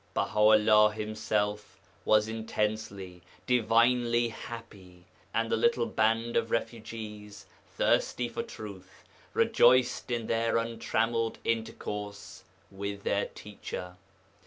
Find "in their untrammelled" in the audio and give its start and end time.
10.09-11.37